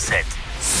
100% 0.00 0.14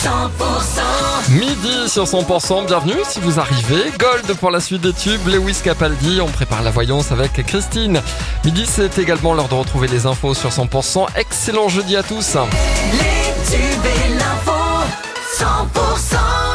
100% 0.02 1.30
Midi 1.30 1.88
sur 1.88 2.04
100%, 2.04 2.66
bienvenue 2.66 2.96
si 3.06 3.20
vous 3.20 3.38
arrivez. 3.38 3.92
Gold 3.98 4.34
pour 4.38 4.50
la 4.50 4.60
suite 4.60 4.80
des 4.80 4.94
tubes, 4.94 5.26
Lewis 5.26 5.60
Capaldi, 5.62 6.20
on 6.22 6.28
prépare 6.28 6.62
la 6.62 6.70
voyance 6.70 7.12
avec 7.12 7.32
Christine. 7.46 8.00
Midi 8.44 8.64
c'est 8.66 8.98
également 8.98 9.34
l'heure 9.34 9.48
de 9.48 9.54
retrouver 9.54 9.88
les 9.88 10.06
infos 10.06 10.32
sur 10.32 10.48
100%. 10.48 11.06
Excellent 11.16 11.68
jeudi 11.68 11.96
à 11.96 12.02
tous. 12.02 12.36
Les 12.92 13.56
tubes 13.56 13.84
et 13.84 14.14
l'info 14.14 14.52
100% 15.38 16.49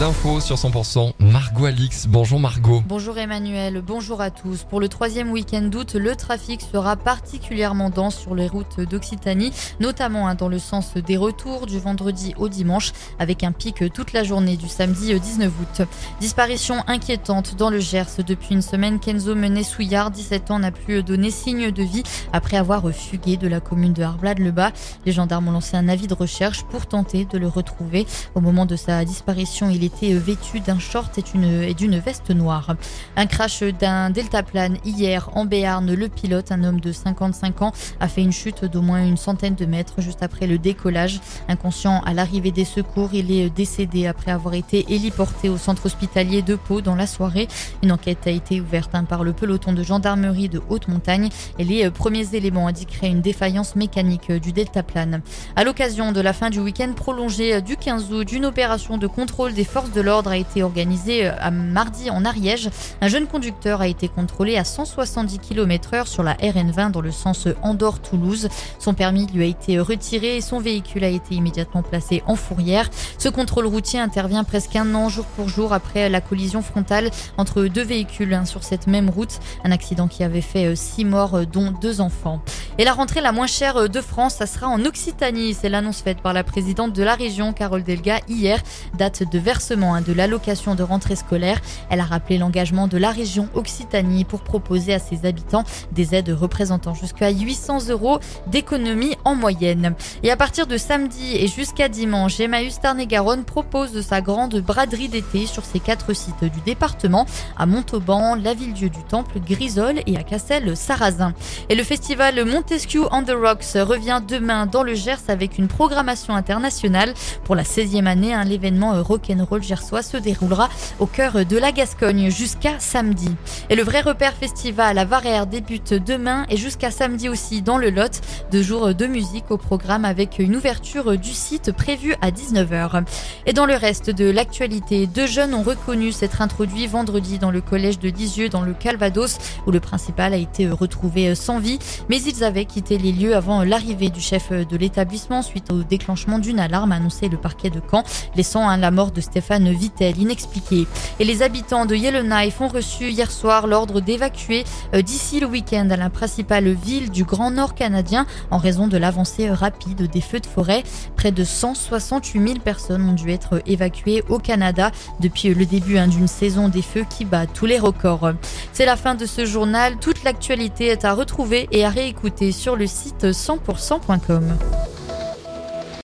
L'info 0.00 0.38
sur 0.38 0.54
100%, 0.54 1.14
Margot 1.18 1.64
Alix. 1.64 2.06
Bonjour 2.06 2.38
Margot. 2.38 2.84
Bonjour 2.86 3.18
Emmanuel, 3.18 3.82
bonjour 3.84 4.20
à 4.20 4.30
tous. 4.30 4.62
Pour 4.62 4.78
le 4.78 4.88
troisième 4.88 5.32
week-end 5.32 5.62
d'août, 5.62 5.94
le 5.94 6.14
trafic 6.14 6.60
sera 6.60 6.94
particulièrement 6.94 7.90
dense 7.90 8.16
sur 8.16 8.36
les 8.36 8.46
routes 8.46 8.78
d'Occitanie, 8.78 9.50
notamment 9.80 10.28
hein, 10.28 10.36
dans 10.36 10.48
le 10.48 10.60
sens 10.60 10.94
des 10.94 11.16
retours 11.16 11.66
du 11.66 11.80
vendredi 11.80 12.32
au 12.38 12.48
dimanche, 12.48 12.92
avec 13.18 13.42
un 13.42 13.50
pic 13.50 13.92
toute 13.92 14.12
la 14.12 14.22
journée 14.22 14.56
du 14.56 14.68
samedi 14.68 15.18
19 15.18 15.52
août. 15.60 15.88
Disparition 16.20 16.76
inquiétante 16.86 17.56
dans 17.56 17.68
le 17.68 17.80
Gers. 17.80 18.22
Depuis 18.24 18.54
une 18.54 18.62
semaine, 18.62 19.00
Kenzo 19.00 19.34
Menet-Souillard, 19.34 20.12
17 20.12 20.52
ans, 20.52 20.60
n'a 20.60 20.70
plus 20.70 21.02
donné 21.02 21.32
signe 21.32 21.72
de 21.72 21.82
vie 21.82 22.04
après 22.32 22.56
avoir 22.56 22.88
fugué 22.92 23.36
de 23.36 23.48
la 23.48 23.58
commune 23.58 23.94
de 23.94 24.04
Arblade-le-Bas. 24.04 24.70
Les 25.06 25.12
gendarmes 25.12 25.48
ont 25.48 25.52
lancé 25.52 25.76
un 25.76 25.88
avis 25.88 26.06
de 26.06 26.14
recherche 26.14 26.62
pour 26.62 26.86
tenter 26.86 27.24
de 27.24 27.36
le 27.36 27.48
retrouver. 27.48 28.06
Au 28.36 28.40
moment 28.40 28.64
de 28.64 28.76
sa 28.76 29.04
disparition, 29.04 29.68
il 29.68 29.87
était 29.88 30.12
vêtu 30.12 30.60
d'un 30.60 30.78
short 30.78 31.18
et 31.18 31.74
d'une 31.74 31.98
veste 31.98 32.30
noire. 32.30 32.76
Un 33.16 33.26
crash 33.26 33.62
d'un 33.62 34.10
deltaplane 34.10 34.76
hier 34.84 35.30
en 35.34 35.46
Béarn. 35.46 35.90
Le 35.94 36.08
pilote, 36.08 36.52
un 36.52 36.62
homme 36.62 36.80
de 36.80 36.92
55 36.92 37.62
ans, 37.62 37.72
a 37.98 38.08
fait 38.08 38.20
une 38.20 38.32
chute 38.32 38.66
d'au 38.66 38.82
moins 38.82 39.02
une 39.02 39.16
centaine 39.16 39.54
de 39.54 39.64
mètres 39.64 40.02
juste 40.02 40.22
après 40.22 40.46
le 40.46 40.58
décollage. 40.58 41.20
Inconscient 41.48 42.02
à 42.02 42.12
l'arrivée 42.12 42.50
des 42.50 42.66
secours, 42.66 43.10
il 43.14 43.32
est 43.32 43.48
décédé 43.48 44.06
après 44.06 44.30
avoir 44.30 44.54
été 44.54 44.84
héliporté 44.92 45.48
au 45.48 45.56
centre 45.56 45.86
hospitalier 45.86 46.42
de 46.42 46.54
Pau 46.54 46.82
dans 46.82 46.94
la 46.94 47.06
soirée. 47.06 47.48
Une 47.82 47.92
enquête 47.92 48.26
a 48.26 48.30
été 48.30 48.60
ouverte 48.60 48.94
hein, 48.94 49.04
par 49.04 49.24
le 49.24 49.32
peloton 49.32 49.72
de 49.72 49.82
gendarmerie 49.82 50.50
de 50.50 50.60
haute 50.68 50.88
montagne 50.88 51.30
et 51.58 51.64
les 51.64 51.90
premiers 51.90 52.34
éléments 52.34 52.66
indiqueraient 52.66 53.08
une 53.08 53.22
défaillance 53.22 53.74
mécanique 53.74 54.30
du 54.32 54.52
deltaplane. 54.52 55.22
À 55.56 55.64
l'occasion 55.64 56.12
de 56.12 56.20
la 56.20 56.34
fin 56.34 56.50
du 56.50 56.60
week-end 56.60 56.92
prolongé 56.94 57.62
du 57.62 57.78
15 57.78 58.12
août, 58.12 58.26
d'une 58.26 58.44
opération 58.44 58.98
de 58.98 59.06
contrôle 59.06 59.54
des 59.54 59.64
forces 59.64 59.77
de 59.86 60.00
l'ordre 60.00 60.30
a 60.30 60.36
été 60.36 60.62
organisée 60.62 61.26
euh, 61.26 61.32
à 61.38 61.50
mardi 61.50 62.10
en 62.10 62.24
Ariège. 62.24 62.68
Un 63.00 63.08
jeune 63.08 63.26
conducteur 63.26 63.80
a 63.80 63.86
été 63.86 64.08
contrôlé 64.08 64.56
à 64.56 64.64
170 64.64 65.38
km 65.38 65.94
heure 65.94 66.08
sur 66.08 66.22
la 66.22 66.34
RN20 66.34 66.90
dans 66.90 67.00
le 67.00 67.12
sens 67.12 67.46
Andorre-Toulouse. 67.62 68.48
Son 68.78 68.94
permis 68.94 69.26
lui 69.32 69.44
a 69.44 69.46
été 69.46 69.78
retiré 69.78 70.36
et 70.36 70.40
son 70.40 70.58
véhicule 70.58 71.04
a 71.04 71.08
été 71.08 71.36
immédiatement 71.36 71.82
placé 71.82 72.22
en 72.26 72.34
fourrière. 72.34 72.90
Ce 73.18 73.28
contrôle 73.28 73.66
routier 73.66 74.00
intervient 74.00 74.44
presque 74.44 74.74
un 74.74 74.94
an 74.94 75.08
jour 75.08 75.24
pour 75.24 75.48
jour 75.48 75.72
après 75.72 76.08
la 76.08 76.20
collision 76.20 76.60
frontale 76.62 77.10
entre 77.36 77.64
deux 77.64 77.84
véhicules 77.84 78.40
sur 78.44 78.64
cette 78.64 78.86
même 78.86 79.08
route. 79.08 79.38
Un 79.64 79.70
accident 79.70 80.08
qui 80.08 80.24
avait 80.24 80.40
fait 80.40 80.66
euh, 80.66 80.74
six 80.74 81.04
morts, 81.04 81.36
euh, 81.36 81.44
dont 81.44 81.70
deux 81.70 82.00
enfants. 82.00 82.40
Et 82.80 82.84
la 82.84 82.92
rentrée 82.92 83.20
la 83.20 83.32
moins 83.32 83.48
chère 83.48 83.88
de 83.88 84.00
France, 84.00 84.36
ça 84.36 84.46
sera 84.46 84.68
en 84.68 84.84
Occitanie. 84.84 85.52
C'est 85.52 85.68
l'annonce 85.68 86.00
faite 86.00 86.20
par 86.20 86.32
la 86.32 86.44
présidente 86.44 86.92
de 86.92 87.02
la 87.02 87.16
région, 87.16 87.52
Carole 87.52 87.82
Delga, 87.82 88.20
hier. 88.28 88.62
Date 88.96 89.28
de 89.28 89.38
versement 89.40 89.96
hein, 89.96 90.00
de 90.00 90.12
l'allocation 90.12 90.76
de 90.76 90.84
rentrée 90.84 91.16
scolaire. 91.16 91.60
Elle 91.90 91.98
a 91.98 92.04
rappelé 92.04 92.38
l'engagement 92.38 92.86
de 92.86 92.96
la 92.96 93.10
région 93.10 93.48
Occitanie 93.54 94.24
pour 94.24 94.42
proposer 94.42 94.94
à 94.94 95.00
ses 95.00 95.26
habitants 95.26 95.64
des 95.90 96.14
aides 96.14 96.28
représentant 96.28 96.94
jusqu'à 96.94 97.30
800 97.30 97.88
euros 97.88 98.20
d'économie 98.46 99.16
en 99.24 99.34
moyenne. 99.34 99.96
Et 100.22 100.30
à 100.30 100.36
partir 100.36 100.68
de 100.68 100.76
samedi 100.76 101.34
et 101.34 101.48
jusqu'à 101.48 101.88
dimanche, 101.88 102.38
Emmaüs 102.38 102.78
Tarn-et-Garonne 102.78 103.42
propose 103.42 104.02
sa 104.02 104.20
grande 104.20 104.54
braderie 104.60 105.08
d'été 105.08 105.46
sur 105.46 105.64
ses 105.64 105.80
quatre 105.80 106.12
sites 106.12 106.44
du 106.44 106.60
département, 106.60 107.26
à 107.56 107.66
Montauban, 107.66 108.36
la 108.36 108.54
Ville-Dieu 108.54 108.88
du 108.88 109.02
Temple, 109.02 109.40
Grisol 109.40 110.00
et 110.06 110.16
à 110.16 110.22
Cassel-Sarrazin. 110.22 111.34
Et 111.70 111.74
le 111.74 111.82
festival 111.82 112.44
Montesquieu 112.70 113.04
on 113.12 113.22
the 113.22 113.30
Rocks 113.30 113.76
revient 113.76 114.20
demain 114.28 114.66
dans 114.66 114.82
le 114.82 114.94
Gers 114.94 115.16
avec 115.28 115.56
une 115.56 115.68
programmation 115.68 116.34
internationale. 116.34 117.14
Pour 117.44 117.54
la 117.54 117.62
16e 117.62 118.04
année, 118.04 118.34
un 118.34 118.46
événement 118.46 119.02
rock'n'roll 119.02 119.62
gersois 119.62 120.02
se 120.02 120.18
déroulera 120.18 120.68
au 120.98 121.06
cœur 121.06 121.46
de 121.46 121.56
la 121.56 121.72
Gascogne 121.72 122.30
jusqu'à 122.30 122.78
samedi. 122.78 123.34
Et 123.70 123.74
le 123.74 123.82
vrai 123.82 124.02
repère 124.02 124.34
festival 124.34 124.98
à 124.98 125.06
Varère 125.06 125.46
débute 125.46 125.94
demain 125.94 126.44
et 126.50 126.58
jusqu'à 126.58 126.90
samedi 126.90 127.30
aussi 127.30 127.62
dans 127.62 127.78
le 127.78 127.88
Lot. 127.88 128.20
Deux 128.52 128.62
jours 128.62 128.94
de 128.94 129.06
musique 129.06 129.50
au 129.50 129.56
programme 129.56 130.04
avec 130.04 130.38
une 130.38 130.54
ouverture 130.54 131.16
du 131.16 131.32
site 131.32 131.72
prévue 131.72 132.16
à 132.20 132.30
19h. 132.30 133.02
Et 133.46 133.54
dans 133.54 133.64
le 133.64 133.76
reste 133.76 134.10
de 134.10 134.28
l'actualité, 134.28 135.06
deux 135.06 135.26
jeunes 135.26 135.54
ont 135.54 135.62
reconnu 135.62 136.12
s'être 136.12 136.42
introduits 136.42 136.86
vendredi 136.86 137.38
dans 137.38 137.50
le 137.50 137.62
collège 137.62 137.98
de 137.98 138.10
Lisieux 138.10 138.50
dans 138.50 138.60
le 138.60 138.74
Calvados 138.74 139.38
où 139.66 139.70
le 139.70 139.80
principal 139.80 140.34
a 140.34 140.36
été 140.36 140.68
retrouvé 140.68 141.34
sans 141.34 141.60
vie. 141.60 141.78
Mais 142.10 142.20
ils 142.20 142.44
avaient 142.44 142.57
quitté 142.64 142.98
les 142.98 143.12
lieux 143.12 143.36
avant 143.36 143.62
l'arrivée 143.62 144.10
du 144.10 144.20
chef 144.20 144.50
de 144.50 144.76
l'établissement 144.76 145.42
suite 145.42 145.72
au 145.72 145.82
déclenchement 145.82 146.38
d'une 146.38 146.60
alarme 146.60 146.92
annoncée 146.92 147.28
le 147.28 147.36
parquet 147.36 147.70
de 147.70 147.80
Caen, 147.90 148.02
laissant 148.34 148.74
la 148.76 148.90
mort 148.90 149.10
de 149.10 149.20
Stéphane 149.20 149.70
Vittel 149.70 150.18
inexpliquée. 150.18 150.86
Et 151.18 151.24
les 151.24 151.42
habitants 151.42 151.86
de 151.86 151.94
Yellowknife 151.94 152.60
ont 152.60 152.68
reçu 152.68 153.10
hier 153.10 153.30
soir 153.30 153.66
l'ordre 153.66 154.00
d'évacuer 154.00 154.64
euh, 154.94 155.02
d'ici 155.02 155.40
le 155.40 155.46
week-end 155.46 155.88
à 155.90 155.96
la 155.96 156.10
principale 156.10 156.68
ville 156.72 157.10
du 157.10 157.24
Grand 157.24 157.50
Nord 157.50 157.74
canadien 157.74 158.26
en 158.50 158.58
raison 158.58 158.88
de 158.88 158.96
l'avancée 158.96 159.50
rapide 159.50 160.08
des 160.10 160.20
feux 160.20 160.40
de 160.40 160.46
forêt. 160.46 160.82
Près 161.16 161.32
de 161.32 161.44
168 161.44 162.46
000 162.46 162.58
personnes 162.60 163.08
ont 163.08 163.12
dû 163.12 163.30
être 163.30 163.62
évacuées 163.66 164.22
au 164.28 164.38
Canada 164.38 164.90
depuis 165.20 165.54
le 165.54 165.66
début 165.66 165.98
hein, 165.98 166.08
d'une 166.08 166.28
saison 166.28 166.68
des 166.68 166.82
feux 166.82 167.04
qui 167.08 167.24
bat 167.24 167.46
tous 167.46 167.66
les 167.66 167.78
records. 167.78 168.32
C'est 168.72 168.86
la 168.86 168.96
fin 168.96 169.14
de 169.14 169.26
ce 169.26 169.44
journal. 169.44 169.96
Toute 170.00 170.24
l'actualité 170.24 170.86
est 170.86 171.04
à 171.04 171.14
retrouver 171.14 171.68
et 171.72 171.84
à 171.84 171.90
réécouter 171.90 172.47
sur 172.52 172.76
le 172.76 172.86
site 172.86 173.24
100%.com. 173.24 174.44